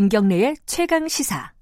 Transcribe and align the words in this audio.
김경래의 0.00 0.56
최강 0.64 1.08
시사. 1.08 1.52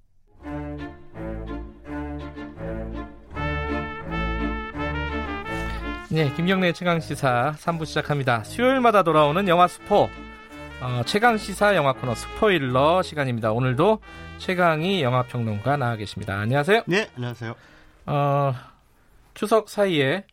네, 6.09 6.33
김경래 6.37 6.73
최강 6.73 7.01
시사 7.01 7.57
3부 7.59 7.85
시작합니다. 7.85 8.45
수요일마다 8.45 9.03
돌아오는 9.03 9.49
영화 9.49 9.67
스포 9.67 10.09
어, 10.81 11.03
최강 11.05 11.37
시사 11.37 11.75
영화 11.75 11.93
코너 11.95 12.15
스포일러 12.15 13.03
시간입니다. 13.03 13.51
오늘도 13.51 13.99
최강이 14.39 15.03
영화 15.03 15.25
평론가 15.25 15.77
나와 15.77 15.97
계십니다. 15.97 16.39
안녕하세요. 16.39 16.83
네, 16.87 17.11
안녕하세요. 17.17 17.57
어, 18.07 18.55
추석 19.35 19.69
사이에 19.69 20.25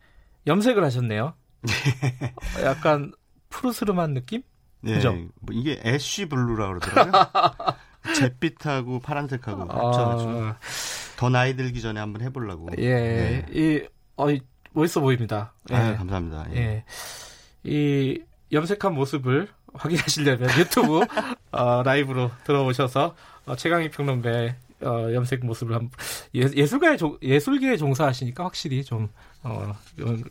염색을 0.46 0.84
하셨네요. 0.84 1.34
어, 1.34 2.62
약간 2.62 3.12
푸르스름한 3.48 4.14
느낌? 4.14 4.42
네, 4.82 4.94
그죠? 4.94 5.12
뭐 5.40 5.50
이게 5.50 5.80
ash 5.84 6.26
blue라고 6.26 6.78
그러더라고요. 6.78 7.76
잿빛하고 8.14 9.00
파란색하고 9.00 9.62
합쳐가지고 9.62 10.30
아, 10.30 10.56
더 11.16 11.28
나이 11.28 11.56
들기 11.56 11.80
전에 11.80 12.00
한번 12.00 12.22
해보려고. 12.22 12.68
예, 12.78 12.94
네. 12.94 13.46
이, 13.50 13.86
어, 14.16 14.30
이, 14.30 14.40
멋있어 14.72 15.00
보입니다. 15.00 15.52
예. 15.70 15.74
아유, 15.74 15.96
감사합니다. 15.96 16.46
예. 16.54 16.56
예. 16.56 16.84
이 17.64 18.22
염색한 18.52 18.94
모습을 18.94 19.48
확인하시려면 19.74 20.48
유튜브 20.58 21.00
어, 21.50 21.82
라이브로 21.82 22.30
들어오셔서 22.44 23.14
어, 23.46 23.56
최강희 23.56 23.90
평론가의 23.90 24.54
어, 24.82 25.08
염색 25.12 25.44
모습을 25.44 25.74
한번 25.74 25.90
예, 26.34 26.96
종, 26.96 27.18
예술계에 27.22 27.76
종사하시니까 27.76 28.44
확실히 28.44 28.84
좀 28.84 29.08
어, 29.42 29.74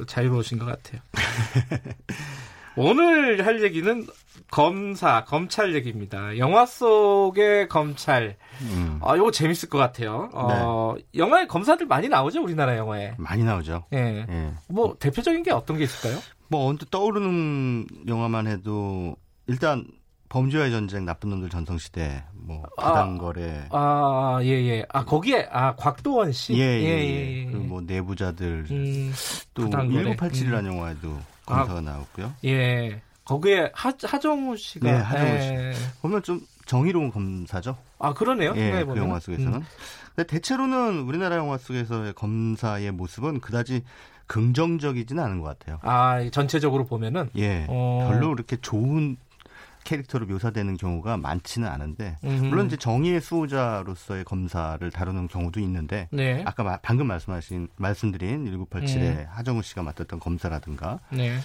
자유로우신 0.07 0.59
것 0.59 0.65
같아요. 0.65 1.01
오늘 2.77 3.45
할 3.45 3.63
얘기는 3.63 4.05
검사, 4.51 5.23
검찰 5.23 5.73
얘기입니다. 5.75 6.37
영화 6.37 6.65
속의 6.65 7.67
검찰. 7.69 8.35
음, 8.61 8.99
아, 9.01 9.15
이거 9.15 9.31
재밌을 9.31 9.69
것 9.69 9.77
같아요. 9.77 10.29
어, 10.33 10.95
영화에 11.15 11.47
검사들 11.47 11.87
많이 11.87 12.09
나오죠, 12.09 12.43
우리나라 12.43 12.77
영화에. 12.77 13.15
많이 13.17 13.43
나오죠. 13.43 13.85
예. 13.93 14.25
예. 14.29 14.53
뭐 14.67 14.95
대표적인 14.99 15.43
게 15.43 15.51
어떤 15.51 15.77
게 15.77 15.85
있을까요? 15.85 16.21
뭐 16.49 16.67
언뜻 16.67 16.89
떠오르는 16.91 17.87
영화만 18.07 18.47
해도 18.47 19.15
일단 19.47 19.85
범죄와의 20.29 20.71
전쟁, 20.71 21.05
나쁜 21.05 21.29
놈들 21.29 21.49
전성시대, 21.49 22.23
뭐 22.33 22.63
아. 22.77 22.89
부당거래, 22.89 23.67
아, 23.71 24.39
예, 24.41 24.47
예. 24.49 24.85
아, 24.89 25.05
거기에, 25.05 25.47
아, 25.51 25.75
곽도원 25.75 26.31
씨? 26.31 26.53
예, 26.55 26.59
예, 26.59 26.85
예. 26.85 27.45
그리고 27.45 27.63
뭐 27.63 27.81
내부자들, 27.81 28.65
음, 28.69 29.13
또 29.53 29.63
부당거래. 29.63 30.15
1987이라는 30.15 30.65
영화에도 30.67 31.17
검사가 31.45 31.81
나왔고요. 31.81 32.33
예. 32.45 33.01
거기에 33.23 33.71
하, 33.73 33.91
하정우 34.03 34.55
씨가. 34.57 34.91
네, 34.91 34.97
하정우 34.97 35.41
씨. 35.41 35.47
예. 35.49 35.73
보면 36.01 36.23
좀 36.23 36.41
정의로운 36.65 37.11
검사죠. 37.11 37.77
아, 37.99 38.13
그러네요. 38.13 38.53
예, 38.55 38.83
그. 38.83 38.97
영화 38.97 39.19
속에서는. 39.19 39.53
음. 39.53 39.63
근데 40.15 40.27
대체로는 40.27 41.01
우리나라 41.01 41.35
영화 41.37 41.57
속에서의 41.57 42.13
검사의 42.13 42.91
모습은 42.91 43.41
그다지 43.41 43.83
긍정적이지는 44.27 45.23
않은 45.23 45.41
것 45.41 45.47
같아요. 45.57 45.79
아, 45.81 46.19
이 46.21 46.31
전체적으로 46.31 46.85
보면은. 46.85 47.29
예, 47.35 47.65
어. 47.69 48.07
별로 48.09 48.29
그렇게 48.29 48.57
좋은 48.57 49.17
캐릭터로 49.85 50.25
묘사되는 50.25 50.75
경우가 50.75 51.15
많지는 51.15 51.67
않은데 51.69 52.17
음. 52.25 52.49
물론 52.49 52.65
이제 52.65 52.75
정의의 52.75 53.21
수호자로서의 53.21 54.25
검사를 54.25 54.91
다루는 54.91 55.29
경우도 55.29 55.61
있는데 55.61 56.09
네. 56.11 56.43
아까 56.45 56.63
마- 56.63 56.77
방금 56.81 57.07
말씀하신 57.07 57.69
말씀드린 57.77 58.43
1987의 58.65 59.01
음. 59.19 59.25
하정우 59.29 59.61
씨가 59.61 59.83
맡았던 59.83 60.19
검사라든가 60.19 60.99
네. 61.11 61.37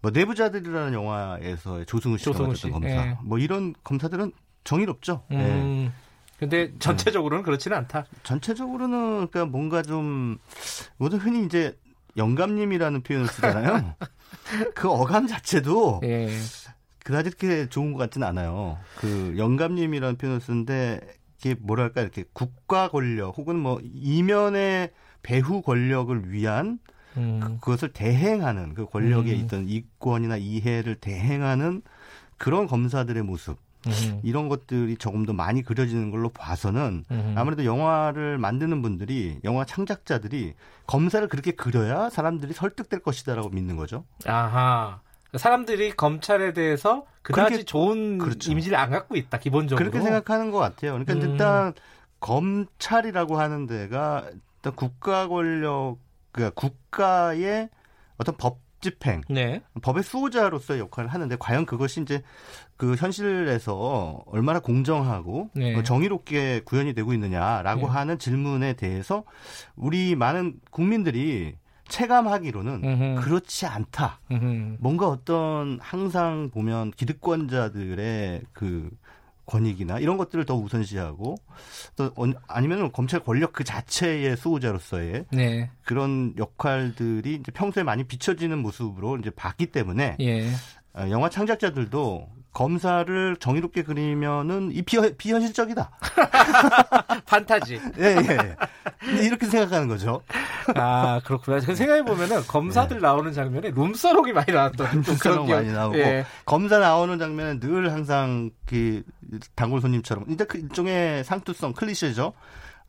뭐 0.00 0.10
내부자들이라는 0.10 0.94
영화에서의 0.94 1.84
조승우 1.86 2.16
씨가 2.18 2.32
조승우 2.32 2.46
맡았던 2.48 2.56
씨, 2.56 2.70
검사 2.70 2.88
예. 2.88 3.16
뭐 3.22 3.38
이런 3.38 3.74
검사들은 3.84 4.32
정의롭죠. 4.64 5.24
예. 5.32 5.36
음. 5.36 5.92
근데 6.38 6.72
전체적으로는 6.80 7.44
그렇지는 7.44 7.76
않다. 7.78 8.04
전체적으로는 8.24 9.28
그러니까 9.28 9.44
뭔가 9.44 9.82
좀 9.82 10.38
모두 10.96 11.16
흔히 11.16 11.44
이제 11.44 11.76
영감님이라는 12.16 13.02
표현을 13.02 13.28
쓰잖아요. 13.28 13.94
그 14.74 14.88
어감 14.90 15.26
자체도 15.28 16.00
예. 16.04 16.28
그다지 17.04 17.30
그렇게 17.30 17.68
좋은 17.68 17.92
것 17.92 17.98
같지는 17.98 18.26
않아요. 18.26 18.78
그 18.96 19.34
영감님이라는 19.36 20.16
표현을 20.16 20.40
쓰는데 20.40 21.00
이게 21.38 21.54
뭐랄까 21.60 22.00
이렇게 22.00 22.24
국가 22.32 22.88
권력 22.88 23.36
혹은 23.36 23.58
뭐 23.58 23.80
이면의 23.82 24.90
배후 25.22 25.62
권력을 25.62 26.30
위한 26.32 26.78
음. 27.16 27.58
그것을 27.60 27.92
대행하는 27.92 28.74
그 28.74 28.86
권력에 28.86 29.32
음. 29.32 29.36
있던 29.40 29.68
이권이나 29.68 30.36
이해를 30.36 30.94
대행하는 30.96 31.82
그런 32.38 32.66
검사들의 32.66 33.22
모습 33.22 33.58
음. 33.86 34.20
이런 34.22 34.48
것들이 34.48 34.96
조금 34.96 35.26
더 35.26 35.32
많이 35.32 35.62
그려지는 35.62 36.10
걸로 36.10 36.28
봐서는 36.28 37.04
음. 37.10 37.34
아무래도 37.36 37.64
영화를 37.64 38.38
만드는 38.38 38.82
분들이 38.82 39.38
영화 39.44 39.64
창작자들이 39.64 40.54
검사를 40.86 41.26
그렇게 41.28 41.52
그려야 41.52 42.10
사람들이 42.10 42.52
설득될 42.52 43.00
것이다라고 43.00 43.50
믿는 43.50 43.76
거죠. 43.76 44.04
아하. 44.26 45.00
사람들이 45.36 45.92
검찰에 45.92 46.52
대해서 46.52 47.06
그다지 47.22 47.48
그렇게- 47.50 47.64
좋은 47.64 48.18
그렇죠. 48.18 48.50
이미지를 48.50 48.76
안 48.78 48.90
갖고 48.90 49.16
있다, 49.16 49.38
기본적으로. 49.38 49.78
그렇게 49.90 50.04
생각하는 50.04 50.50
것 50.50 50.58
같아요. 50.58 50.92
그러니까 50.92 51.14
음. 51.14 51.20
일단 51.22 51.72
검찰이라고 52.20 53.38
하는 53.38 53.66
데가 53.66 54.24
일단 54.56 54.74
국가 54.76 55.28
권력, 55.28 55.98
그러니까 56.32 56.54
국가의 56.60 57.68
어떤 58.18 58.36
법 58.36 58.60
집행, 58.80 59.20
네. 59.28 59.62
법의 59.80 60.02
수호자로서의 60.02 60.80
역할을 60.80 61.08
하는데 61.08 61.36
과연 61.38 61.66
그것이 61.66 62.00
이제 62.02 62.20
그 62.76 62.96
현실에서 62.96 64.24
얼마나 64.26 64.58
공정하고 64.58 65.50
네. 65.54 65.76
어, 65.76 65.84
정의롭게 65.84 66.62
구현이 66.64 66.92
되고 66.92 67.12
있느냐라고 67.12 67.82
네. 67.82 67.86
하는 67.86 68.18
질문에 68.18 68.72
대해서 68.72 69.22
우리 69.76 70.16
많은 70.16 70.54
국민들이 70.72 71.54
체감하기로는 71.92 72.82
음흠. 72.84 73.20
그렇지 73.22 73.66
않다. 73.66 74.18
음흠. 74.30 74.76
뭔가 74.80 75.08
어떤 75.08 75.78
항상 75.80 76.48
보면 76.50 76.90
기득권자들의 76.92 78.42
그 78.54 78.90
권익이나 79.44 79.98
이런 79.98 80.16
것들을 80.16 80.46
더 80.46 80.54
우선시하고 80.54 81.34
또 81.96 82.10
언- 82.16 82.34
아니면 82.48 82.90
검찰 82.92 83.20
권력 83.20 83.52
그 83.52 83.62
자체의 83.64 84.36
수호자로서의 84.38 85.26
네. 85.32 85.70
그런 85.84 86.32
역할들이 86.38 87.34
이제 87.34 87.52
평소에 87.52 87.82
많이 87.82 88.04
비춰지는 88.04 88.58
모습으로 88.58 89.18
이제 89.18 89.28
봤기 89.30 89.66
때문에 89.66 90.16
예. 90.20 90.48
어, 90.94 91.06
영화 91.10 91.28
창작자들도 91.28 92.28
검사를 92.52 93.36
정의롭게 93.36 93.82
그리면은 93.82 94.70
이 94.72 94.82
비현, 94.82 95.16
비현실적이다. 95.16 95.90
판타지. 97.26 97.80
예, 97.98 98.04
예. 98.04 98.56
근데 98.98 99.24
이렇게 99.26 99.46
생각하는 99.46 99.88
거죠. 99.88 100.22
아, 100.74 101.20
그렇구나. 101.24 101.60
그 101.60 101.74
생각해 101.74 102.04
보면은 102.04 102.42
검사들 102.46 103.00
나오는 103.00 103.32
장면에 103.32 103.70
룸사롱이 103.70 104.32
많이 104.32 104.52
나왔던 104.52 105.02
기억. 105.02 105.48
많이 105.48 105.72
나오고 105.72 105.98
예. 105.98 106.26
검사 106.44 106.78
나오는 106.78 107.18
장면은 107.18 107.60
늘 107.60 107.90
항상 107.92 108.50
그 108.66 109.02
단골 109.54 109.80
손님처럼 109.80 110.26
이제 110.28 110.44
그 110.44 110.58
일종의 110.58 111.24
상투성 111.24 111.72
클리셰죠. 111.72 112.34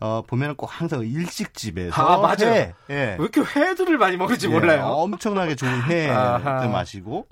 어 0.04 0.22
보면은 0.28 0.56
꼭 0.56 0.68
항상 0.70 1.00
일식집에서 1.00 1.94
아, 1.94 2.18
맞아요. 2.18 2.54
회, 2.54 2.74
예. 2.90 2.94
왜 2.94 3.16
이렇게 3.18 3.40
회들을 3.40 3.98
많이 3.98 4.18
먹을지 4.18 4.48
예, 4.48 4.52
몰라요. 4.52 4.88
엄청나게 4.88 5.56
좋은. 5.56 5.82
회를 5.84 6.14
마시고 6.70 7.26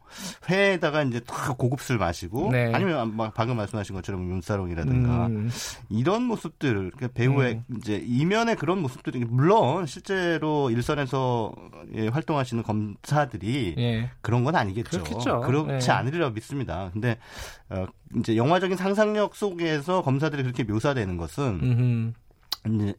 회에다가 0.49 1.03
이제 1.03 1.19
딱 1.19 1.57
고급술 1.57 1.97
마시고 1.97 2.49
네. 2.49 2.71
아니면 2.73 3.17
막 3.17 3.33
방금 3.33 3.57
말씀하신 3.57 3.93
것처럼 3.93 4.29
윤사롱이라든가 4.29 5.25
음, 5.25 5.51
이런 5.89 6.23
모습들 6.23 6.91
그러니까 6.95 7.09
배우의 7.13 7.61
음. 7.69 7.77
이제 7.77 8.01
이면의 8.07 8.55
그런 8.55 8.81
모습들이 8.81 9.19
물론 9.19 9.85
실제로 9.85 10.69
일선에서 10.69 11.51
예, 11.95 12.07
활동하시는 12.07 12.63
검사들이 12.63 13.75
예. 13.79 14.09
그런 14.21 14.45
건 14.45 14.55
아니겠죠. 14.55 15.03
그렇겠죠. 15.03 15.41
그렇지 15.41 15.87
네. 15.87 15.91
않으리라고 15.91 16.33
믿습니다. 16.35 16.89
근데 16.93 17.17
어, 17.69 17.85
이제 18.15 18.37
영화적인 18.37 18.77
상상력 18.77 19.35
속에서 19.35 20.03
검사들이 20.03 20.43
그렇게 20.43 20.63
묘사되는 20.63 21.17
것은 21.17 21.43
음, 21.61 22.13
이제 22.13 22.13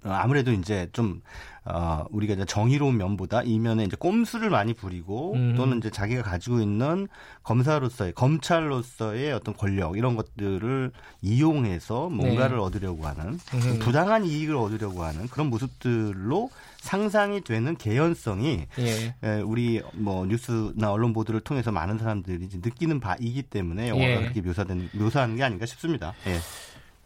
아무래도 0.02 0.52
이제 0.52 0.88
좀 0.92 1.22
어, 1.64 2.04
우리가 2.10 2.34
이제 2.34 2.44
정의로운 2.44 2.96
면보다 2.96 3.42
이면에 3.42 3.84
이제 3.84 3.96
꼼수를 3.96 4.50
많이 4.50 4.74
부리고 4.74 5.34
음. 5.34 5.54
또는 5.56 5.78
이제 5.78 5.90
자기가 5.90 6.22
가지고 6.22 6.60
있는 6.60 7.06
검사로서의 7.44 8.14
검찰로서의 8.14 9.32
어떤 9.32 9.54
권력 9.54 9.96
이런 9.96 10.16
것들을 10.16 10.90
이용해서 11.20 12.08
뭔가를 12.08 12.58
얻으려고 12.58 13.06
하는 13.06 13.38
네. 13.38 13.70
음. 13.70 13.78
부당한 13.78 14.24
이익을 14.24 14.56
얻으려고 14.56 15.04
하는 15.04 15.28
그런 15.28 15.50
모습들로 15.50 16.50
상상이 16.78 17.42
되는 17.42 17.76
개연성이 17.76 18.66
예. 18.80 19.14
예, 19.22 19.40
우리 19.40 19.80
뭐 19.92 20.26
뉴스나 20.26 20.90
언론 20.90 21.12
보도를 21.12 21.40
통해서 21.40 21.70
많은 21.70 21.98
사람들이 21.98 22.48
느끼는 22.54 22.98
바이기 22.98 23.44
때문에 23.44 23.88
영화가 23.88 24.10
예. 24.10 24.18
그렇게 24.18 24.40
묘사된 24.40 24.90
묘사하는 24.94 25.36
게 25.36 25.44
아닌가 25.44 25.64
싶습니다. 25.64 26.12
예. 26.26 26.38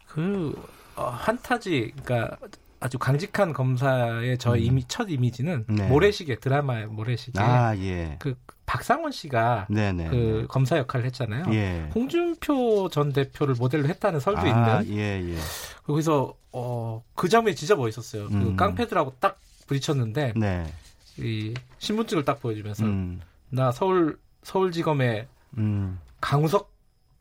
그 0.07 0.55
어, 0.57 0.76
한타지, 1.05 1.93
그러니까 2.03 2.37
아주 2.79 2.99
강직한 2.99 3.53
검사의 3.53 4.37
저 4.37 4.55
이미 4.55 4.83
첫 4.87 5.09
이미지는 5.09 5.65
네. 5.67 5.87
모래시계 5.87 6.39
드라마의 6.39 6.87
모래시계. 6.87 7.39
아 7.39 7.75
예. 7.77 8.17
그 8.19 8.35
박상원 8.65 9.11
씨가 9.11 9.67
네네. 9.69 10.09
그 10.09 10.45
검사 10.49 10.77
역할을 10.77 11.05
했잖아요. 11.05 11.45
예. 11.53 11.89
홍준표 11.95 12.89
전 12.89 13.13
대표를 13.13 13.55
모델로 13.55 13.87
했다는 13.87 14.19
설도 14.19 14.41
아, 14.41 14.81
있는. 14.81 14.97
예, 14.97 15.33
예. 15.33 15.37
거기서 15.85 16.35
어, 16.51 17.03
그 17.15 17.29
장면이 17.29 17.55
진짜 17.55 17.75
멋있었어요. 17.75 18.27
그 18.27 18.33
음. 18.35 18.55
깡패들하고 18.55 19.15
딱 19.19 19.39
부딪혔는데 19.67 20.33
네. 20.35 20.65
이 21.17 21.53
신분증을 21.79 22.25
딱 22.25 22.39
보여주면서 22.41 22.85
음. 22.85 23.21
나 23.49 23.71
서울 23.71 24.19
서울지검의 24.43 25.27
음. 25.57 25.99
강우석 26.21 26.71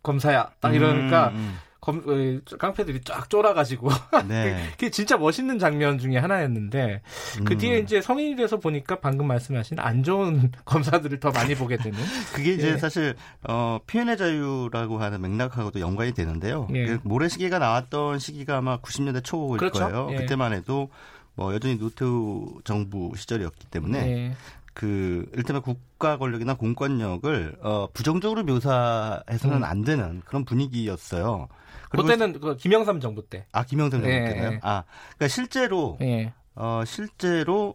검사야. 0.02 0.52
딱 0.60 0.74
이러니까 0.74 1.28
음, 1.28 1.56
검, 1.86 2.02
어, 2.04 2.56
깡패들이 2.58 3.02
쫙 3.04 3.30
쫄아가지고 3.30 3.88
음. 3.88 3.94
네. 4.28 4.66
그게 4.72 4.90
진짜 4.90 5.16
멋있는 5.16 5.60
장면 5.60 6.00
중에 6.00 6.18
하나였는데 6.18 7.00
그 7.44 7.52
음. 7.52 7.58
뒤에 7.58 7.78
이제 7.78 8.00
성인이 8.02 8.34
돼서 8.34 8.58
보니까 8.58 8.98
방금 8.98 9.28
말씀하신 9.28 9.78
안 9.78 10.02
좋은 10.02 10.50
검사들을 10.66 11.20
더 11.20 11.30
많이 11.30 11.54
보게 11.54 11.76
되는 11.76 11.96
그게 12.34 12.54
이제 12.54 12.72
예. 12.72 12.76
사실 12.76 13.14
어, 13.44 13.78
표현의 13.86 14.16
자유라고 14.16 14.98
하는 14.98 15.20
맥락하고도 15.20 15.78
연관이 15.78 16.12
되는데요. 16.12 16.66
예. 16.74 16.86
그 16.86 16.98
모래시계가 17.04 17.60
나왔던 17.60 18.18
시기가 18.18 18.56
아마 18.56 18.80
90년대 18.80 19.22
초일 19.22 19.58
그렇죠. 19.58 19.78
거예요. 19.84 20.08
예. 20.10 20.16
그때만 20.16 20.54
해도 20.54 20.90
뭐 21.36 21.54
여전히 21.54 21.78
노태우 21.78 22.60
정부 22.64 23.12
시절이었기 23.14 23.68
때문에 23.68 24.00
네. 24.00 24.36
그 24.76 25.26
일테면 25.32 25.62
국가 25.62 26.18
권력이나 26.18 26.52
공권력을 26.52 27.56
어, 27.62 27.88
부정적으로 27.94 28.44
묘사해서는 28.44 29.56
음. 29.56 29.64
안 29.64 29.84
되는 29.84 30.20
그런 30.26 30.44
분위기였어요. 30.44 31.48
그때는 31.88 32.38
그 32.38 32.58
김영삼 32.58 33.00
정부 33.00 33.26
때. 33.26 33.46
아 33.52 33.64
김영삼 33.64 34.02
정부 34.02 34.14
예, 34.14 34.24
때나요? 34.24 34.52
예. 34.52 34.60
아 34.62 34.84
그러니까 35.16 35.28
실제로 35.28 35.96
예. 36.02 36.34
어 36.54 36.82
실제로 36.84 37.74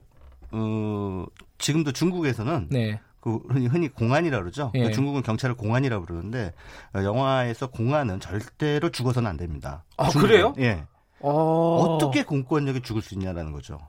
어 0.52 1.26
지금도 1.58 1.92
중국에서는 1.92 2.68
네. 2.70 3.00
그 3.20 3.38
흔히, 3.50 3.88
공안이라 3.88 4.40
그러죠. 4.40 4.72
예. 4.76 4.80
그러니까 4.80 4.96
중국은 4.96 5.24
경찰을 5.24 5.56
공안이라 5.56 6.02
부르는데 6.02 6.54
어, 6.94 7.04
영화에서 7.04 7.72
공안은 7.72 8.20
절대로 8.20 8.92
죽어서는 8.92 9.28
안 9.28 9.38
됩니다. 9.38 9.86
아, 9.98 10.10
중국은. 10.10 10.28
그래요? 10.28 10.54
예. 10.60 10.86
어. 11.22 11.96
어떻게 11.96 12.24
공권력이 12.24 12.82
죽을 12.82 13.02
수 13.02 13.14
있냐라는 13.14 13.52
거죠. 13.52 13.80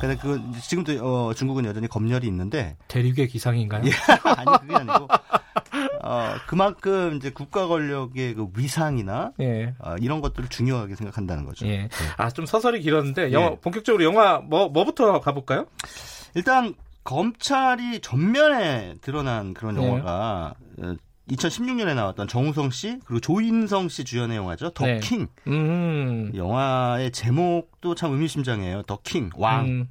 근데 0.00 0.16
그 0.16 0.40
지금도 0.60 1.04
어, 1.04 1.34
중국은 1.34 1.64
여전히 1.64 1.88
검열이 1.88 2.26
있는데 2.26 2.76
대륙의 2.88 3.28
기상인가요? 3.28 3.82
예. 3.84 3.90
아니 4.36 4.60
그게 4.60 4.74
아니고 4.74 5.08
어, 6.02 6.34
그만큼 6.46 7.16
이제 7.16 7.30
국가 7.30 7.66
권력의 7.66 8.34
그 8.34 8.48
위상이나 8.56 9.32
예. 9.40 9.74
어, 9.78 9.94
이런 10.00 10.20
것들을 10.20 10.48
중요하게 10.48 10.96
생각한다는 10.96 11.46
거죠. 11.46 11.66
예. 11.66 11.88
아, 12.16 12.30
좀 12.30 12.44
서설이 12.44 12.80
길었는데, 12.80 13.32
영화, 13.32 13.52
예. 13.52 13.56
본격적으로 13.60 14.04
영화, 14.04 14.38
뭐, 14.38 14.68
뭐부터 14.68 15.20
가볼까요? 15.20 15.66
일단 16.34 16.74
검찰이 17.04 18.00
전면에 18.00 18.96
드러난 19.00 19.54
그런 19.54 19.76
네. 19.76 19.86
영화가 19.86 20.54
어, 20.82 20.94
2016년에 21.30 21.94
나왔던 21.94 22.28
정우성 22.28 22.70
씨 22.70 22.98
그리고 23.04 23.20
조인성 23.20 23.88
씨 23.88 24.04
주연의 24.04 24.36
영화죠. 24.36 24.70
더 24.70 24.86
네. 24.86 24.98
킹. 25.00 25.28
음. 25.46 26.32
영화의 26.34 27.12
제목도 27.12 27.94
참 27.94 28.12
의미심장해요. 28.12 28.82
더 28.82 28.98
킹. 29.02 29.30
왕. 29.36 29.66
음. 29.66 29.88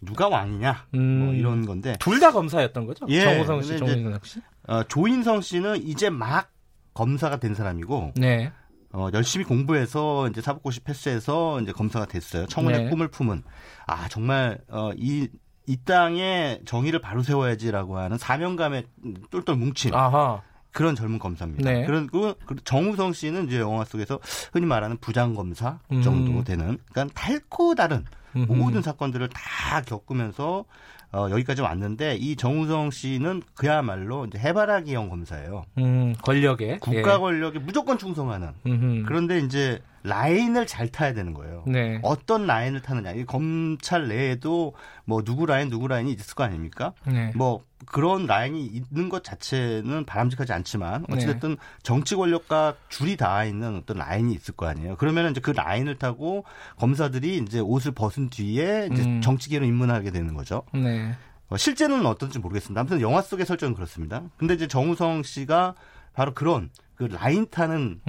누가 0.00 0.28
왕이냐? 0.28 0.86
음. 0.94 1.18
뭐 1.24 1.34
이런 1.34 1.64
건데. 1.66 1.96
둘 2.00 2.18
다 2.18 2.32
검사였던 2.32 2.86
거죠? 2.86 3.06
예, 3.08 3.22
정우성 3.22 3.62
씨, 3.62 3.78
정우성 3.78 4.18
씨? 4.24 4.40
어, 4.66 4.82
조인성 4.84 5.40
씨는 5.42 5.86
이제 5.86 6.10
막 6.10 6.50
검사가 6.94 7.38
된 7.38 7.54
사람이고 7.54 8.12
네. 8.16 8.50
어, 8.92 9.08
열심히 9.14 9.44
공부해서 9.44 10.28
이제 10.28 10.40
사법고시 10.40 10.80
패스해서 10.80 11.60
이제 11.60 11.72
검사가 11.72 12.06
됐어요. 12.06 12.46
청운의 12.46 12.84
네. 12.84 12.90
꿈을 12.90 13.08
품은 13.08 13.42
아 13.86 14.08
정말 14.08 14.58
어, 14.68 14.90
이, 14.96 15.28
이 15.66 15.76
땅에 15.84 16.60
정의를 16.66 17.00
바로 17.00 17.22
세워야지라고 17.22 17.96
하는 17.98 18.18
사명감에 18.18 18.84
똘똘 19.30 19.54
뭉친 19.56 19.94
아하. 19.94 20.42
그런 20.72 20.94
젊은 20.94 21.18
검사입니다. 21.18 21.70
네. 21.70 21.84
그리고 21.84 22.34
그 22.46 22.56
정우성 22.64 23.12
씨는 23.12 23.46
이제 23.46 23.60
영화 23.60 23.84
속에서 23.84 24.18
흔히 24.52 24.66
말하는 24.66 24.96
부장 24.98 25.34
검사 25.34 25.78
음. 25.92 26.02
정도 26.02 26.42
되는 26.42 26.78
그러니까 26.90 27.14
탈코 27.14 27.74
다른 27.74 28.04
음흠. 28.34 28.52
모든 28.52 28.82
사건들을 28.82 29.28
다 29.28 29.82
겪으면서 29.82 30.64
어, 31.12 31.28
여기까지 31.30 31.60
왔는데 31.60 32.16
이 32.16 32.36
정우성 32.36 32.90
씨는 32.90 33.42
그야말로 33.54 34.24
이제 34.24 34.38
해바라기형 34.38 35.10
검사예요. 35.10 35.64
음, 35.76 36.14
권력에. 36.22 36.78
국가 36.78 37.18
권력에 37.18 37.58
무조건 37.58 37.98
충성하는 37.98 38.52
예. 38.64 38.70
음흠. 38.70 39.02
그런데 39.06 39.38
이제 39.40 39.78
라인을 40.04 40.66
잘 40.66 40.88
타야 40.88 41.12
되는 41.12 41.32
거예요. 41.34 41.64
네. 41.66 42.00
어떤 42.02 42.46
라인을 42.46 42.82
타느냐. 42.82 43.12
이 43.12 43.24
검찰 43.24 44.08
내에도 44.08 44.74
뭐 45.04 45.22
누구 45.22 45.46
라인 45.46 45.70
누구 45.70 45.86
라인이 45.88 46.12
있을 46.12 46.34
거 46.34 46.44
아닙니까? 46.44 46.92
네. 47.06 47.32
뭐 47.34 47.64
그런 47.86 48.26
라인이 48.26 48.64
있는 48.64 49.08
것 49.08 49.24
자체는 49.24 50.04
바람직하지 50.04 50.52
않지만 50.52 51.04
네. 51.08 51.16
어찌됐든 51.16 51.56
정치 51.82 52.16
권력과 52.16 52.74
줄이 52.88 53.16
닿아 53.16 53.44
있는 53.44 53.76
어떤 53.76 53.98
라인이 53.98 54.32
있을 54.34 54.54
거 54.54 54.66
아니에요. 54.66 54.96
그러면 54.96 55.30
이제 55.30 55.40
그 55.40 55.50
라인을 55.50 55.98
타고 55.98 56.44
검사들이 56.78 57.38
이제 57.38 57.60
옷을 57.60 57.92
벗은 57.92 58.30
뒤에 58.30 58.88
이제 58.92 59.02
음. 59.02 59.20
정치계로 59.20 59.64
입문하게 59.64 60.10
되는 60.10 60.34
거죠. 60.34 60.62
네. 60.74 61.14
어, 61.48 61.56
실제는 61.56 62.06
어떤지 62.06 62.38
모르겠습니다. 62.38 62.80
아무튼 62.80 63.00
영화 63.00 63.20
속의 63.20 63.46
설정은 63.46 63.74
그렇습니다. 63.74 64.22
근데 64.36 64.54
이제 64.54 64.66
정우성 64.66 65.22
씨가 65.22 65.74
바로 66.14 66.34
그런 66.34 66.70
그 66.94 67.04
라인 67.04 67.46
타는. 67.50 68.00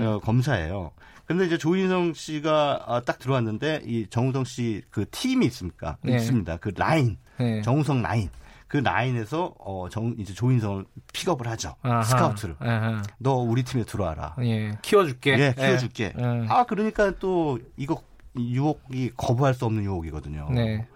어, 0.00 0.20
검사예요. 0.22 0.92
근데 1.26 1.46
이제 1.46 1.56
조인성 1.58 2.12
씨가 2.14 2.84
아, 2.86 3.00
딱 3.00 3.18
들어왔는데 3.18 3.82
이 3.86 4.06
정우성 4.08 4.44
씨 4.44 4.82
그 4.90 5.06
팀이 5.10 5.46
있습니까? 5.46 5.96
네. 6.02 6.16
있습니다. 6.16 6.58
그 6.58 6.70
라인, 6.76 7.16
네. 7.38 7.62
정우성 7.62 8.02
라인. 8.02 8.28
그 8.66 8.78
라인에서 8.78 9.54
어, 9.58 9.88
정, 9.88 10.14
이제 10.18 10.34
조인성을 10.34 10.84
픽업을 11.12 11.46
하죠. 11.48 11.76
아하. 11.82 12.02
스카우트를. 12.02 12.56
아하. 12.58 13.02
너 13.18 13.34
우리 13.36 13.62
팀에 13.62 13.84
들어와라. 13.84 14.34
예. 14.42 14.76
키워줄게. 14.82 15.38
예, 15.38 15.54
키워줄게. 15.56 16.12
예. 16.18 16.46
아 16.48 16.64
그러니까 16.64 17.12
또 17.18 17.58
이거 17.76 18.02
유혹이 18.36 19.12
거부할 19.16 19.54
수 19.54 19.64
없는 19.64 19.84
유혹이거든요. 19.84 20.48
네. 20.52 20.86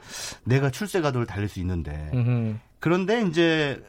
내가 0.45 0.71
출세가도를 0.71 1.27
달릴 1.27 1.49
수 1.49 1.61
있는데 1.61 2.11
음흠. 2.15 2.57
그런데 2.81 3.23
이제 3.23 3.81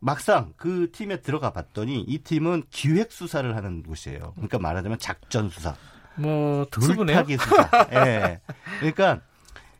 막상 0.00 0.52
그 0.56 0.90
팀에 0.92 1.20
들어가 1.20 1.52
봤더니 1.52 2.04
이 2.06 2.18
팀은 2.18 2.64
기획 2.70 3.12
수사를 3.12 3.56
하는 3.56 3.82
곳이에요. 3.82 4.32
그러니까 4.34 4.58
말하자면 4.58 4.98
작전 4.98 5.50
수사, 5.50 5.74
뭐, 6.16 6.66
특수부네요. 6.70 7.24
수사. 7.38 7.88
예. 7.92 8.40
그러니까 8.78 9.20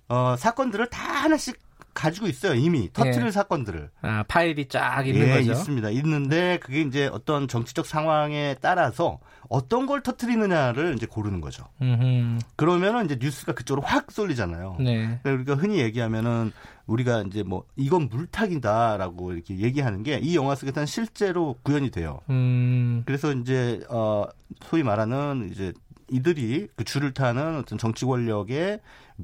어, 0.09 0.37
사건들을 0.37 0.89
다 0.91 1.03
하나씩 1.23 1.61
가지고 1.99 2.29
있어요. 2.29 2.55
이미 2.55 2.89
터트릴 2.93 3.27
예. 3.27 3.31
사건들을. 3.33 3.91
아, 4.03 4.23
파일이 4.29 4.69
쫙 4.69 5.05
있는 5.07 5.27
예, 5.29 5.33
거죠. 5.35 5.51
있습니다. 5.51 5.91
있는데 5.91 6.59
그게 6.63 6.83
이제 6.83 7.09
어떤 7.13 7.49
정치적 7.49 7.87
상황에 7.87 8.55
따라서 8.61 9.19
어떤 9.49 9.87
걸 9.87 10.01
터트리느냐를 10.03 10.95
이제 10.95 11.07
고르는 11.07 11.41
거죠. 11.41 11.65
음흠. 11.83 12.39
그러면은 12.55 13.07
이제 13.07 13.19
뉴스가 13.21 13.53
그쪽으로 13.55 13.85
확 13.85 14.13
쏠리잖아요. 14.13 14.77
네. 14.79 15.19
그러니까 15.23 15.31
우리가 15.33 15.55
흔히 15.57 15.81
얘기하면은 15.81 16.53
우리가 16.87 17.23
이제 17.27 17.43
뭐 17.43 17.65
이건 17.77 18.09
물타기다라고 18.09 19.33
이렇게 19.33 19.59
얘기하는 19.59 20.03
게 20.05 20.21
이 20.23 20.37
영화 20.37 20.55
속에서는 20.55 20.87
실제로 20.87 21.57
구현이 21.63 21.91
돼요. 21.91 22.21
음. 22.31 23.03
그래서 23.07 23.33
이제 23.33 23.81
어 23.91 24.25
소위 24.63 24.83
말하는 24.83 25.51
이제 25.53 25.73
이들이 26.11 26.69
그 26.77 26.85
줄을 26.85 27.13
타는 27.15 27.57
어떤 27.59 27.79
정치 27.79 28.05
권력에 28.05 28.81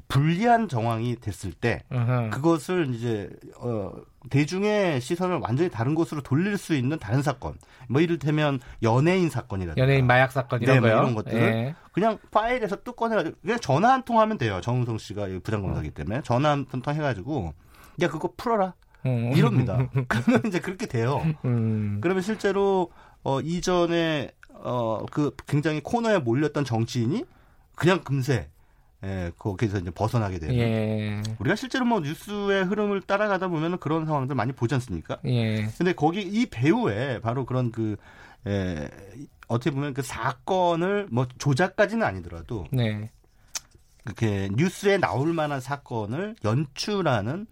불리한 0.07 0.67
정황이 0.67 1.15
됐을 1.15 1.51
때 1.53 1.83
아하. 1.89 2.29
그것을 2.29 2.93
이제 2.93 3.29
어 3.57 3.91
대중의 4.29 4.99
시선을 5.01 5.37
완전히 5.37 5.69
다른 5.69 5.95
곳으로 5.95 6.21
돌릴 6.21 6.57
수 6.57 6.73
있는 6.75 6.99
다른 6.99 7.21
사건 7.21 7.53
뭐 7.87 8.01
이를테면 8.01 8.59
연예인 8.83 9.29
사건이라든가 9.29 9.81
연예인 9.81 10.05
마약 10.07 10.31
사건 10.31 10.61
이런 10.61 10.75
네, 10.75 10.79
뭐 10.81 10.89
거요. 10.89 10.99
이런 10.99 11.15
것들을 11.15 11.41
예. 11.41 11.75
그냥 11.93 12.17
파일에서 12.31 12.77
뚝 12.83 12.95
꺼내가지고 12.95 13.37
그냥 13.41 13.59
전화 13.61 13.93
한 13.93 14.03
통 14.03 14.19
하면 14.19 14.37
돼요 14.37 14.59
정우성 14.61 14.97
씨가 14.97 15.27
부장검사기 15.43 15.91
때문에 15.91 16.21
전화 16.23 16.49
한 16.51 16.65
통 16.65 16.81
해가지고 16.93 17.53
야 18.01 18.09
그거 18.09 18.31
풀어라 18.35 18.73
음. 19.05 19.31
이럽니다 19.33 19.77
그러면 20.09 20.41
이제 20.47 20.59
그렇게 20.59 20.85
돼요 20.87 21.25
음. 21.45 21.99
그러면 22.01 22.21
실제로 22.21 22.91
어 23.23 23.39
이전에 23.41 24.31
어 24.63 25.05
그 25.11 25.35
굉장히 25.47 25.81
코너에 25.81 26.19
몰렸던 26.19 26.65
정치인이 26.65 27.23
그냥 27.75 28.03
금세 28.03 28.49
예, 29.03 29.31
거기서 29.37 29.79
이제 29.79 29.91
벗어나게 29.91 30.39
되는 30.39 30.55
예. 30.55 31.21
우리가 31.39 31.55
실제로 31.55 31.85
뭐 31.85 31.99
뉴스의 31.99 32.63
흐름을 32.65 33.01
따라가다 33.01 33.49
보면은 33.49 33.77
그런 33.77 34.05
상황들 34.05 34.35
많이 34.35 34.51
보지 34.53 34.73
않습니까? 34.75 35.19
예. 35.25 35.67
근데 35.77 35.93
거기 35.93 36.21
이 36.21 36.47
배우에 36.47 37.19
바로 37.21 37.45
그런 37.45 37.71
그 37.71 37.97
에, 38.47 38.89
어떻게 39.47 39.69
보면 39.69 39.93
그 39.93 40.01
사건을 40.01 41.07
뭐 41.11 41.27
조작까지는 41.37 42.05
아니더라도 42.05 42.65
네. 42.71 43.11
그렇게 44.03 44.49
뉴스에 44.53 44.97
나올 44.97 45.33
만한 45.33 45.59
사건을 45.59 46.35
연출하는 46.43 47.45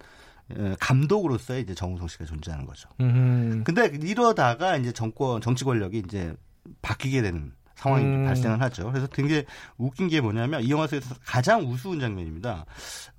에, 0.58 0.76
감독으로서의 0.80 1.62
이제 1.62 1.76
정우성 1.76 2.08
씨가 2.08 2.26
존재하는 2.26 2.66
거죠. 2.66 2.90
음. 3.00 3.64
근데 3.64 3.92
이러다가 4.02 4.78
이제 4.78 4.92
정권 4.92 5.40
정치 5.42 5.64
권력이 5.66 6.00
이제 6.00 6.34
바뀌게 6.82 7.22
되는 7.22 7.52
상황이 7.76 8.06
음. 8.06 8.26
발생을 8.26 8.62
하죠. 8.62 8.90
그래서 8.92 9.08
되게 9.08 9.46
웃긴 9.78 10.08
게 10.08 10.22
뭐냐면 10.22 10.62
이 10.64 10.70
영화 10.72 10.88
속에서 10.88 11.16
가장 11.26 11.62
우스운 11.70 12.00
장면입니다. 12.00 12.66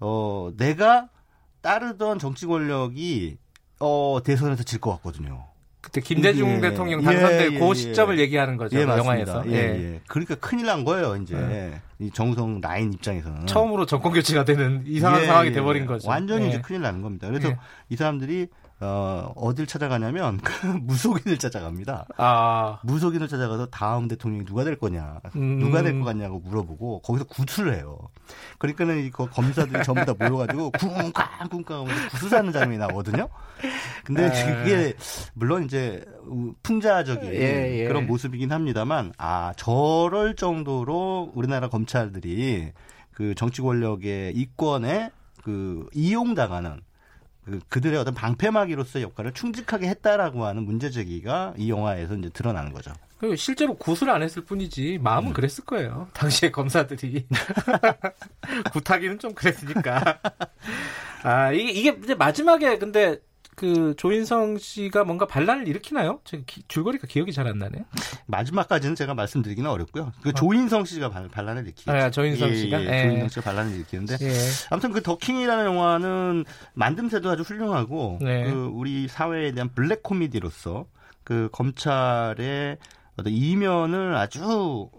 어, 0.01 0.51
내가 0.57 1.09
따르던 1.61 2.19
정치 2.19 2.47
권력이 2.47 3.37
어, 3.81 4.19
대선에서 4.25 4.63
질 4.63 4.81
것 4.81 4.93
같거든요. 4.97 5.47
그때 5.81 6.01
김대중 6.01 6.49
예, 6.49 6.61
대통령 6.63 7.01
예, 7.01 7.05
당선될 7.05 7.53
예, 7.53 7.59
그 7.59 7.69
예. 7.69 7.75
시점을 7.75 8.19
얘기하는 8.19 8.57
거죠. 8.57 8.79
예, 8.79 8.87
그 8.87 8.91
영화에서. 8.93 9.35
맞습니다. 9.35 9.59
예, 9.59 9.63
예. 9.63 9.95
예. 9.95 10.01
그러니까 10.09 10.35
큰일 10.37 10.65
난 10.65 10.83
거예요, 10.83 11.17
이제. 11.17 11.37
네. 11.37 11.83
이 11.99 12.11
정우성 12.11 12.63
라인 12.63 12.93
입장에서는. 12.95 13.47
처음으로 13.47 13.85
정권 13.85 14.13
교체가 14.15 14.45
되는 14.45 14.83
이상한 14.87 15.21
예, 15.23 15.27
상황이 15.27 15.49
예, 15.51 15.53
돼버린 15.53 15.83
예. 15.83 15.87
거죠. 15.87 16.09
완전히 16.09 16.47
예. 16.47 16.49
이제 16.49 16.61
큰일 16.63 16.81
나는 16.81 17.03
겁니다. 17.03 17.29
그래서 17.29 17.49
예. 17.51 17.59
이 17.91 17.97
사람들이 17.97 18.49
어, 18.81 19.33
어딜 19.37 19.67
찾아가냐면 19.67 20.39
그 20.43 20.67
무속인을 20.67 21.39
찾아갑니다. 21.39 22.07
아, 22.17 22.81
무속인을 22.83 23.29
찾아가서 23.29 23.67
다음 23.67 24.09
대통령이 24.09 24.45
누가 24.45 24.65
될 24.65 24.77
거냐, 24.77 25.21
음. 25.37 25.59
누가 25.61 25.83
될 25.83 25.99
것 25.99 26.05
같냐고 26.05 26.41
물어보고 26.41 27.01
거기서 27.01 27.25
구술을 27.27 27.75
해요. 27.75 27.99
그러니까는 28.59 29.05
이거 29.05 29.27
검사들이 29.27 29.85
전부 29.85 30.05
다 30.05 30.13
모여가지고 30.19 30.71
쿵쾅 30.79 31.49
쿵쾅 31.51 31.81
하면서 31.87 32.09
구슬하는 32.11 32.53
장면이 32.53 32.79
나오거든요. 32.79 33.29
근데 34.05 34.27
아. 34.27 34.57
그게 34.65 34.95
물론 35.35 35.65
이제 35.65 36.05
풍자적인 36.63 37.33
예, 37.33 37.79
예. 37.81 37.87
그런 37.87 38.07
모습이긴 38.07 38.51
합니다만 38.53 39.13
아 39.19 39.53
저럴 39.57 40.35
정도로 40.37 41.33
우리나라 41.35 41.69
검찰들이 41.69 42.73
그 43.13 43.35
정치 43.37 43.63
권력의 43.63 44.35
이권에 44.35 45.11
그 45.45 45.87
이용당하는 45.95 46.81
그 47.45 47.61
그들의 47.69 47.99
어떤 47.99 48.15
방패막이로서의 48.15 49.05
역할을 49.05 49.33
충직하게 49.33 49.89
했다라고 49.89 50.45
하는 50.47 50.65
문제 50.65 50.91
제기가 50.91 51.55
이 51.57 51.71
영화에서 51.71 52.15
이제 52.15 52.31
드러나는 52.31 52.73
거죠. 52.73 52.93
그리고 53.19 53.37
실제로 53.37 53.75
구술 53.75 54.11
안 54.11 54.23
했을 54.23 54.43
뿐이지 54.45 54.99
마음은 55.03 55.31
음. 55.31 55.33
그랬을 55.35 55.65
거예요. 55.65 56.09
당시에 56.13 56.51
검사들이 56.51 57.27
구타기는 58.73 59.19
좀 59.19 59.35
그랬으니까. 59.35 60.21
아 61.23 61.53
이게 61.53 61.71
이게 61.71 61.99
이제 62.03 62.15
마지막에 62.15 62.79
근데 62.79 63.19
그 63.57 63.95
조인성 63.97 64.59
씨가 64.59 65.05
뭔가 65.05 65.27
반란을 65.27 65.69
일으키나요? 65.69 66.21
기- 66.47 66.63
줄거리가 66.69 67.07
기억이 67.07 67.33
잘 67.33 67.47
안 67.47 67.59
나네. 67.59 67.85
마지막까지는 68.27 68.95
제가 68.97 69.15
말씀드리기는 69.15 69.69
어렵고요. 69.71 70.13
그 70.23 70.33
조인성 70.33 70.85
씨가 70.87 71.11
반- 71.11 71.29
반란을 71.29 71.63
일으키죠. 71.65 71.91
아, 71.93 72.11
조인성 72.11 72.49
예, 72.51 72.55
씨가? 72.57 72.83
예, 72.83 72.87
예. 72.87 73.03
조인성 73.09 73.29
씨가 73.29 73.41
반란을 73.43 73.75
일으키는데 73.75 74.17
예. 74.23 74.33
아무튼 74.71 74.93
그 74.93 75.03
더킹이라는 75.03 75.65
영화는 75.67 76.45
만듦새도 76.77 77.27
아주 77.27 77.43
훌륭하고 77.43 78.19
네. 78.23 78.45
그 78.45 78.71
우리 78.73 79.09
사회에 79.09 79.53
대한 79.53 79.69
블랙 79.75 80.03
코미디로서 80.03 80.87
그 81.23 81.49
검찰의 81.53 82.79
어떤 83.17 83.33
이면을 83.33 84.17
아주 84.17 84.43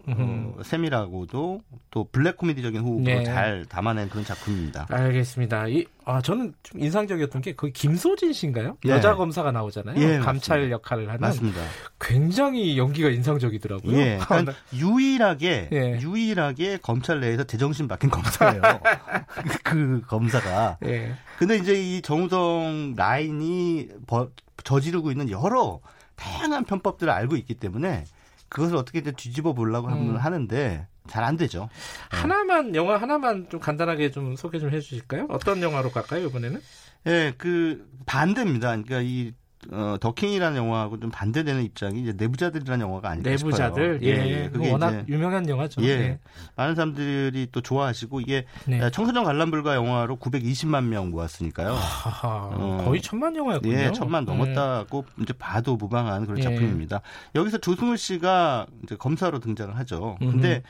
어, 0.08 0.56
세밀하고도 0.64 1.60
또 1.92 2.08
블랙 2.12 2.38
코미디적인 2.38 2.80
호흡으로 2.80 3.04
네. 3.04 3.24
잘 3.26 3.66
담아낸 3.68 4.08
그런 4.10 4.24
작품입니다. 4.24 4.86
알겠습니다. 4.90 5.68
이, 5.68 5.86
아, 6.06 6.22
저는 6.22 6.54
좀 6.64 6.82
인상적이었던 6.82 7.42
게 7.42 7.56
거기 7.56 7.74
김소진 7.74 8.32
씨인가요? 8.32 8.78
예. 8.86 8.90
여자 8.92 9.16
검사가 9.16 9.52
나오잖아요. 9.52 10.00
예, 10.02 10.20
감찰 10.20 10.60
맞습니다. 10.60 10.70
역할을 10.76 11.08
하는. 11.10 11.20
맞습니다. 11.20 11.62
굉장히 12.00 12.78
연기가 12.78 13.10
인상적이더라고요. 13.10 13.98
예, 13.98 14.18
그러니까 14.26 14.54
유일하게 14.74 15.70
예. 15.74 16.00
유일하게 16.00 16.78
검찰 16.82 17.20
내에서 17.20 17.44
제정신 17.44 17.90
박힌 17.90 18.10
검사예요. 18.10 18.62
그 19.64 20.02
검사가. 20.08 20.78
예. 20.86 21.16
근데 21.38 21.58
이제 21.58 21.74
이 21.74 22.02
정우성 22.02 22.94
라인이 22.96 23.90
버- 24.08 24.30
저지르고 24.64 25.12
있는 25.12 25.30
여러 25.30 25.80
다양한 26.16 26.66
편법들을 26.66 27.12
알고 27.12 27.36
있기 27.38 27.56
때문에 27.56 28.06
그것을 28.50 28.76
어떻게 28.76 29.02
든 29.02 29.14
뒤집어 29.16 29.54
보려고 29.54 29.88
하면 29.90 30.10
음. 30.12 30.18
하는데 30.18 30.88
잘 31.08 31.24
안 31.24 31.38
되죠. 31.38 31.70
하나만 32.10 32.76
영화 32.76 32.98
하나만 32.98 33.48
좀 33.50 33.60
간단하게 33.60 34.12
좀 34.12 34.36
소개 34.36 34.60
좀 34.60 34.72
해주실까요? 34.72 35.28
어떤 35.30 35.62
영화로 35.62 35.92
갈까요 35.92 36.28
이번에는? 36.28 36.62
예, 37.08 37.34
그 37.38 37.88
반대입니다. 38.06 38.70
그러니까 38.70 39.02
이 39.02 39.34
어, 39.72 39.96
더킹이라는 40.00 40.58
영화하고 40.58 41.00
좀 41.00 41.10
반대되는 41.12 41.64
입장이 41.64 42.02
이제 42.02 42.14
내부자들이라는 42.16 42.86
영화가 42.86 43.10
아닐까 43.10 43.30
내부자들. 43.30 44.00
싶어요. 44.02 44.10
예, 44.10 44.50
그거 44.52 44.72
워낙 44.72 45.08
유명한 45.08 45.48
영화죠. 45.48 45.84
예. 45.84 46.20
많은 46.56 46.76
사람들이 46.76 47.48
또 47.52 47.62
좋아하시고 47.62 48.22
이게 48.22 48.46
네. 48.66 48.90
청소년 48.92 49.24
관람불가 49.24 49.76
영화로 49.76 50.18
920만 50.18 50.86
명 50.86 51.10
모았으니까요. 51.12 51.74
하하, 51.74 52.50
어. 52.54 52.82
거의 52.86 53.02
천만 53.02 53.36
영화였군요. 53.36 53.74
예, 53.74 53.92
천만 53.92 54.24
예. 54.24 54.32
넘었다고 54.32 55.06
이제 55.22 55.34
봐도 55.34 55.76
무방한 55.76 56.26
그런 56.26 56.40
예. 56.40 56.44
작품입니다. 56.44 57.02
여기서 57.36 57.58
조승우 57.58 57.98
씨가 57.98 58.68
이제 58.84 58.96
검사로 58.96 59.40
등장을 59.40 59.76
하죠. 59.78 60.18
근데 60.20 60.64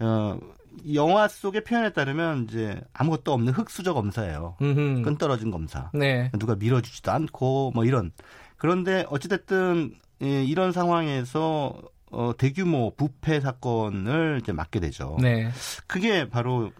어, 0.00 0.38
이 0.82 0.96
영화 0.96 1.28
속의 1.28 1.64
표현에 1.64 1.92
따르면 1.92 2.46
이제 2.48 2.80
아무것도 2.92 3.32
없는 3.32 3.52
흑수저 3.52 3.94
검사예요. 3.94 4.56
음흠. 4.60 5.02
끈 5.02 5.16
떨어진 5.16 5.50
검사. 5.50 5.90
네. 5.92 6.30
누가 6.38 6.54
밀어주지도 6.54 7.10
않고 7.10 7.72
뭐 7.74 7.84
이런. 7.84 8.12
그런데 8.56 9.04
어찌됐든 9.08 9.94
예, 10.22 10.44
이런 10.44 10.72
상황에서 10.72 11.80
어, 12.10 12.32
대규모 12.36 12.94
부패 12.96 13.40
사건을 13.40 14.40
이제 14.42 14.52
맡게 14.52 14.80
되죠. 14.80 15.16
네. 15.20 15.50
그게 15.86 16.28
바로 16.28 16.72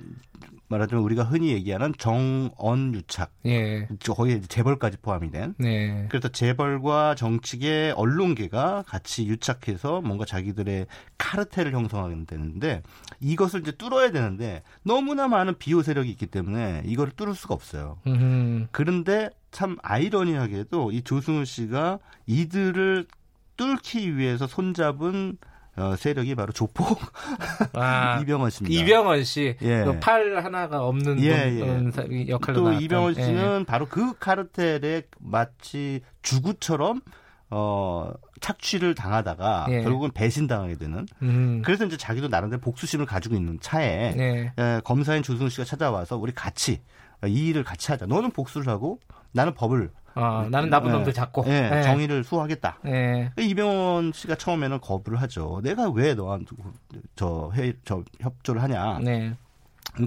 말하자면 0.71 1.05
우리가 1.05 1.25
흔히 1.25 1.51
얘기하는 1.53 1.93
정언 1.99 2.95
유착, 2.95 3.33
예. 3.45 3.89
거의 4.09 4.41
재벌까지 4.41 4.99
포함이 5.03 5.33
된. 5.33 5.55
네. 5.59 6.07
그래서 6.09 6.29
재벌과 6.29 7.17
정치계, 7.17 7.95
언론계가 7.97 8.85
같이 8.87 9.27
유착해서 9.27 10.01
뭔가 10.01 10.25
자기들의 10.25 10.87
카르텔을 11.19 11.73
형성하게 11.73 12.25
되는데 12.25 12.83
이것을 13.19 13.61
이제 13.61 13.73
뚫어야 13.73 14.13
되는데 14.13 14.63
너무나 14.85 15.27
많은 15.27 15.59
비호 15.59 15.83
세력이 15.83 16.09
있기 16.11 16.27
때문에 16.27 16.83
이거를 16.87 17.15
뚫을 17.17 17.35
수가 17.35 17.55
없어요. 17.55 17.99
음흠. 18.07 18.69
그런데 18.71 19.31
참 19.51 19.77
아이러니하게도 19.83 20.93
이 20.93 21.03
조승우 21.03 21.45
씨가 21.45 21.99
이들을 22.27 23.07
뚫기 23.65 24.17
위해서 24.17 24.47
손잡은 24.47 25.37
어, 25.77 25.95
세력이 25.97 26.35
바로 26.35 26.51
조폭 26.53 26.99
아, 27.75 28.19
이병헌 28.23 28.51
씨입니다. 28.51 28.83
이병헌 28.83 29.25
씨. 29.25 29.55
예. 29.63 29.85
그팔 29.85 30.43
하나가 30.45 30.85
없는 30.87 31.21
예, 31.23 31.51
분, 31.59 31.87
예. 31.87 31.91
사- 31.91 32.05
역할로 32.29 32.57
또 32.57 32.63
나왔던. 32.65 32.83
이병헌 32.83 33.15
예. 33.19 33.23
씨는 33.23 33.65
바로 33.67 33.87
그 33.87 34.19
카르텔의 34.19 35.05
마치 35.21 36.01
주구처럼 36.23 37.01
어 37.51 38.13
착취를 38.41 38.95
당하다가 38.95 39.67
예. 39.71 39.83
결국은 39.83 40.11
배신당하게 40.13 40.77
되는 40.77 41.07
음. 41.23 41.63
그래서 41.65 41.85
이제 41.85 41.97
자기도 41.97 42.29
나름대로 42.29 42.61
복수심을 42.61 43.07
가지고 43.07 43.35
있는 43.37 43.59
차에 43.61 44.15
네. 44.17 44.53
에, 44.59 44.81
검사인 44.85 45.23
조승우 45.23 45.51
씨가 45.51 45.65
찾아와서 45.65 46.17
우리 46.17 46.33
같이 46.33 46.81
어, 47.23 47.27
이 47.27 47.49
일을 47.49 47.65
같이 47.65 47.91
하자. 47.93 48.07
너는 48.07 48.31
복수를 48.31 48.69
하고 48.69 48.99
나는 49.33 49.55
법을 49.55 49.91
아, 50.15 50.47
나는 50.51 50.71
나쁜 50.71 50.91
예. 50.91 50.93
놈들 50.95 51.13
잡고. 51.13 51.45
예, 51.47 51.71
예. 51.79 51.83
정의를 51.83 52.25
수호하겠다. 52.25 52.79
예. 52.87 53.33
이병헌 53.39 54.13
씨가 54.13 54.35
처음에는 54.35 54.81
거부를 54.81 55.21
하죠. 55.23 55.61
내가 55.63 55.89
왜 55.91 56.15
너한테 56.15 56.57
저, 57.17 57.51
회, 57.55 57.73
저 57.85 58.03
협조를 58.21 58.63
하냐. 58.63 58.99
네. 59.03 59.35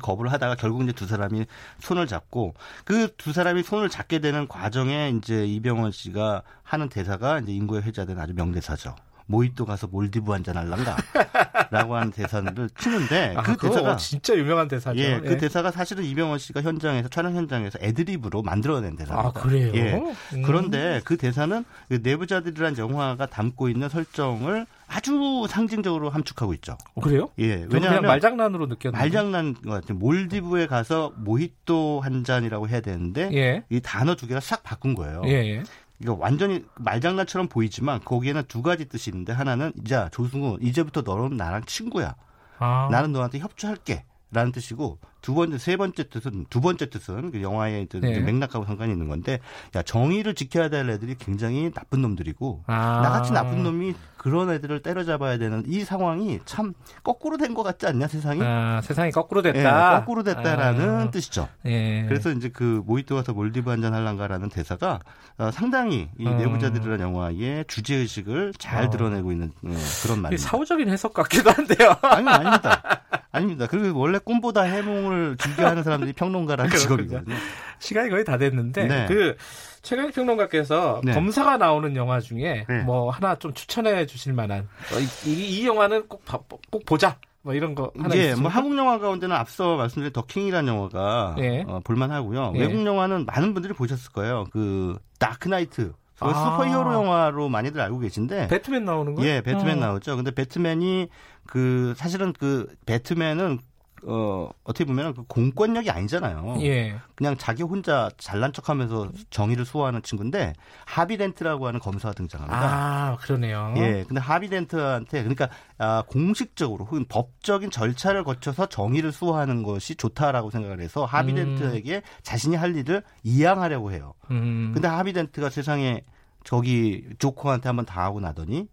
거부를 0.01 0.31
하다가 0.31 0.55
결국 0.55 0.81
이제 0.83 0.93
두 0.93 1.05
사람이 1.07 1.45
손을 1.79 2.07
잡고 2.07 2.53
그 2.85 3.09
두 3.17 3.33
사람이 3.33 3.63
손을 3.63 3.89
잡게 3.89 4.19
되는 4.19 4.47
과정에 4.47 5.09
이제 5.17 5.45
이병헌 5.45 5.91
씨가 5.91 6.43
하는 6.63 6.87
대사가 6.89 7.39
이제 7.39 7.51
인구에 7.51 7.81
회자된 7.81 8.17
아주 8.19 8.33
명대사죠. 8.33 8.95
모히또 9.33 9.65
가서 9.65 9.87
몰디브 9.87 10.31
한잔 10.31 10.57
할란가? 10.57 10.95
라고 11.71 11.95
하는 11.95 12.11
대사를 12.11 12.69
치는데 12.77 13.33
아, 13.35 13.41
그 13.41 13.57
대사가 13.57 13.97
진짜 13.97 14.35
유명한 14.35 14.67
대사죠. 14.67 14.99
예, 14.99 15.19
그 15.19 15.37
대사가 15.37 15.71
사실은 15.71 16.03
이병헌 16.03 16.37
씨가 16.37 16.61
현장에서 16.61 17.09
촬영 17.09 17.35
현장에서 17.35 17.79
애드립으로 17.81 18.43
만들어낸 18.43 18.95
대사입니다. 18.95 19.29
아, 19.29 19.31
그래요? 19.31 19.71
예. 19.73 19.93
음. 20.33 20.43
그런데 20.43 21.01
그 21.03 21.17
대사는 21.17 21.65
그 21.89 21.99
내부자들이란 22.03 22.77
영화가 22.77 23.25
담고 23.25 23.69
있는 23.69 23.89
설정을 23.89 24.67
아주 24.87 25.47
상징적으로 25.49 26.11
함축하고 26.11 26.53
있죠. 26.55 26.77
어, 26.93 27.01
그래요? 27.01 27.29
예, 27.39 27.65
왜냐하면 27.71 28.03
말장난으로 28.03 28.67
느꼈는데. 28.67 28.99
말장난 28.99 29.55
것 29.55 29.69
같아요. 29.71 29.97
몰디브에 29.97 30.67
가서 30.67 31.13
모히또 31.17 32.01
한 32.01 32.23
잔이라고 32.23 32.69
해야 32.69 32.81
되는데 32.81 33.31
예. 33.33 33.63
이 33.71 33.81
단어 33.81 34.13
두 34.15 34.27
개를 34.27 34.41
싹 34.41 34.61
바꾼 34.61 34.93
거예요. 34.93 35.23
예, 35.25 35.31
예. 35.31 35.63
이거 35.99 36.13
완전히 36.19 36.65
말장난처럼 36.75 37.47
보이지만 37.47 37.99
거기에는 38.03 38.43
두 38.47 38.61
가지 38.61 38.89
뜻이 38.89 39.09
있는데 39.11 39.31
하나는 39.33 39.71
자 39.87 40.09
조승우 40.09 40.57
이제부터 40.61 41.01
너는 41.01 41.37
나랑 41.37 41.63
친구야. 41.65 42.15
아. 42.59 42.87
나는 42.91 43.11
너한테 43.13 43.39
협조할게. 43.39 44.03
라는 44.33 44.51
뜻이고 44.51 44.97
두 45.21 45.33
번째 45.33 45.57
세 45.57 45.77
번째 45.77 46.09
뜻은 46.09 46.45
두 46.49 46.59
번째 46.59 46.89
뜻은 46.89 47.31
그 47.31 47.41
영화의 47.41 47.87
그 47.89 47.97
네. 47.97 48.19
맥락하고 48.19 48.65
상관이 48.65 48.91
있는 48.91 49.07
건데 49.07 49.39
야 49.75 49.81
정의를 49.81 50.35
지켜야 50.35 50.69
될 50.69 50.89
애들이 50.89 51.15
굉장히 51.17 51.71
나쁜 51.71 52.01
놈들이고 52.01 52.63
아. 52.67 52.99
나같이 53.03 53.31
나쁜 53.31 53.63
놈이 53.63 53.93
그런 54.17 54.49
애들을 54.49 54.81
때려잡아야 54.81 55.37
되는 55.37 55.63
이 55.67 55.81
상황이 55.83 56.39
참 56.45 56.73
거꾸로 57.03 57.37
된 57.37 57.53
것 57.53 57.61
같지 57.61 57.85
않냐 57.85 58.07
세상이 58.07 58.41
아, 58.43 58.81
세상이 58.83 59.11
거꾸로 59.11 59.41
예, 59.45 59.51
됐다. 59.53 59.99
거꾸로 59.99 60.23
됐다라는 60.23 60.89
아. 61.07 61.11
뜻이죠. 61.11 61.47
예. 61.65 62.03
그래서 62.07 62.31
이제 62.31 62.49
그 62.49 62.81
모히또 62.85 63.13
가서 63.15 63.33
몰디브 63.33 63.69
한잔 63.69 63.93
할란가라는 63.93 64.49
대사가 64.49 64.99
어, 65.37 65.51
상당히 65.51 66.09
이 66.17 66.25
음. 66.25 66.37
내부자들이라는 66.37 66.99
영화의 66.99 67.65
주제 67.67 67.95
의식을 67.95 68.53
잘 68.57 68.85
어. 68.85 68.89
드러내고 68.89 69.31
있는 69.31 69.47
어, 69.63 69.69
그런 70.03 70.21
말입니다. 70.21 70.37
사후적인 70.49 70.89
해석 70.89 71.13
같기도 71.13 71.51
한데요. 71.51 71.95
아니 72.01 72.27
아닙니다. 72.27 72.81
아닙니다. 73.33 73.67
그리고 73.67 73.99
원래 73.99 74.19
꿈보다 74.19 74.61
해몽을 74.61 75.35
즐겨하는 75.37 75.83
사람들이 75.83 76.13
평론가라는. 76.13 76.71
직업이거든요. 76.77 77.35
시간이 77.79 78.09
거의 78.09 78.23
다 78.23 78.37
됐는데 78.37 78.85
네. 78.87 79.05
그 79.07 79.35
최강 79.81 80.11
평론가께서 80.11 81.01
네. 81.03 81.13
검사가 81.13 81.57
나오는 81.57 81.93
영화 81.97 82.19
중에 82.21 82.65
네. 82.69 82.79
뭐 82.83 83.09
하나 83.09 83.35
좀 83.35 83.53
추천해 83.53 84.05
주실 84.05 84.31
만한 84.33 84.69
어, 84.93 84.99
이, 85.25 85.29
이, 85.29 85.59
이 85.61 85.67
영화는 85.67 86.07
꼭, 86.07 86.23
봐- 86.23 86.39
꼭 86.71 86.85
보자 86.85 87.17
뭐 87.41 87.53
이런 87.53 87.75
거 87.75 87.91
하나 87.97 88.15
예, 88.15 88.19
있습니까? 88.29 88.41
뭐 88.43 88.49
한국 88.51 88.77
영화 88.77 88.99
가운데는 88.99 89.35
앞서 89.35 89.75
말씀드린 89.75 90.13
더킹이라는 90.13 90.71
영화가 90.73 91.35
예. 91.39 91.65
어, 91.67 91.81
볼만하고요. 91.83 92.53
예. 92.55 92.59
외국 92.61 92.85
영화는 92.85 93.25
많은 93.25 93.53
분들이 93.53 93.73
보셨을 93.73 94.13
거예요. 94.13 94.45
그 94.51 94.97
다크나이트. 95.19 95.91
그 96.19 96.25
아. 96.25 96.33
슈퍼히어로 96.33 96.93
영화로 96.93 97.49
많이들 97.49 97.81
알고 97.81 97.99
계신데 97.99 98.47
배트맨 98.47 98.85
나오는 98.85 99.15
거? 99.15 99.23
예, 99.25 99.41
배트맨 99.41 99.77
어. 99.77 99.87
나오죠. 99.87 100.15
근데 100.15 100.31
배트맨이 100.31 101.09
그 101.47 101.93
사실은 101.97 102.33
그 102.33 102.67
배트맨은 102.85 103.59
어 104.05 104.49
어떻게 104.63 104.85
보면 104.85 105.13
그 105.13 105.23
공권력이 105.23 105.89
아니잖아요. 105.89 106.57
예. 106.61 106.95
그냥 107.15 107.37
자기 107.37 107.63
혼자 107.63 108.09
잘난 108.17 108.51
척 108.53 108.69
하면서 108.69 109.09
정의를 109.29 109.65
수호하는 109.65 110.01
친구인데 110.01 110.53
하비덴트라고 110.85 111.67
하는 111.67 111.79
검사가 111.79 112.13
등장합니다. 112.13 112.61
아 112.61 113.17
그러네요. 113.17 113.73
예, 113.77 114.03
근데 114.07 114.19
하비덴트한테 114.19 115.19
그러니까 115.19 115.49
아, 115.77 116.03
공식적으로 116.07 116.85
혹은 116.85 117.05
법적인 117.07 117.71
절차를 117.71 118.23
거쳐서 118.23 118.67
정의를 118.67 119.11
수호하는 119.11 119.63
것이 119.63 119.95
좋다라고 119.95 120.49
생각을 120.49 120.81
해서 120.81 121.05
하비덴트에게 121.05 122.01
자신이 122.21 122.55
할 122.55 122.75
일을 122.75 123.03
이양하려고 123.23 123.91
해요. 123.91 124.13
음. 124.31 124.71
근데 124.73 124.87
하비덴트가 124.87 125.49
세상에 125.49 126.03
저기 126.43 127.07
조커한테 127.19 127.69
한번 127.69 127.85
당하고 127.85 128.19
나더니 128.19 128.67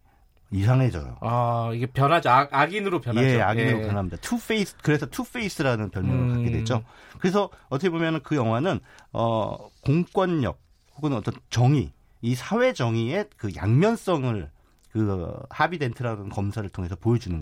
이상해져요. 0.53 1.17
아 1.21 1.71
이게 1.75 1.87
변하죠. 1.87 2.29
악, 2.31 2.53
악인으로 2.53 3.01
변하죠. 3.01 3.27
예, 3.27 3.41
악인으로 3.41 3.83
예. 3.83 3.87
변합니다. 3.87 4.17
투페이스 4.19 4.77
그래서 4.83 5.07
투페이스라는 5.07 5.91
별명을 5.91 6.19
음. 6.19 6.35
갖게 6.35 6.51
되죠. 6.51 6.83
그래서 7.19 7.51
어떻게 7.69 7.91
보면은 7.91 8.21
그 8.23 8.35
영화는 8.37 8.81
어 9.13 9.71
공권력 9.83 10.59
혹은 10.97 11.13
어떤 11.13 11.35
정의 11.51 11.93
이 12.21 12.35
사회 12.35 12.73
정의의 12.73 13.27
그 13.37 13.51
양면성을 13.55 14.51
그 14.93 15.39
하비 15.51 15.79
덴트라는 15.79 16.31
검사를 16.31 16.69
통해서 16.69 16.97
보여주는 16.97 17.41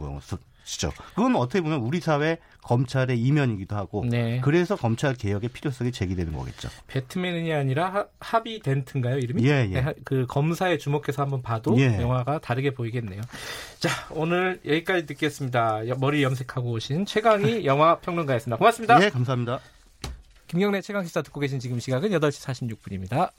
것이죠. 0.69 0.93
그건 1.15 1.35
어떻게 1.37 1.61
보면 1.63 1.81
우리 1.81 2.01
사회 2.01 2.39
검찰의 2.63 3.19
이면이기도 3.19 3.75
하고 3.75 4.05
네. 4.07 4.41
그래서 4.45 4.77
검찰 4.77 5.15
개혁의 5.15 5.49
필요성이 5.49 5.91
제기되는 5.91 6.33
거겠죠. 6.35 6.69
배트맨이 6.87 7.53
아니라 7.53 7.89
하, 7.91 8.07
하비 8.21 8.61
덴트인가요 8.61 9.19
이름이? 9.19 9.43
예, 9.45 9.63
예. 9.71 9.75
네, 9.75 9.81
하- 9.81 9.95
그 10.05 10.27
검사에 10.29 10.77
주목해서 10.77 11.23
한번 11.23 11.41
봐도 11.43 11.79
예. 11.81 11.99
영화가 12.01 12.41
다르게 12.41 12.75
보이겠네요. 12.75 13.23
자 13.79 13.89
오늘 14.11 14.61
여기까지 14.67 15.07
듣겠습니다. 15.07 15.89
여- 15.89 15.97
머리 15.99 16.23
염색하고 16.23 16.71
오신 16.73 17.07
최강희 17.07 17.65
영화 17.67 17.99
평론가였습니다. 18.01 18.59
고맙습니다. 18.59 19.03
예, 19.03 19.09
감사합니다. 19.09 19.61
김경래 20.47 20.81
최강 20.81 21.05
시사 21.05 21.23
듣고 21.23 21.41
계신 21.41 21.59
지금 21.59 21.79
시각은 21.79 22.11
8시 22.11 22.77
46분입니다. 22.79 23.31